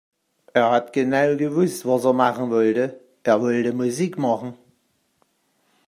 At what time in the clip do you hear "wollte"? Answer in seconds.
2.49-2.99, 3.39-3.71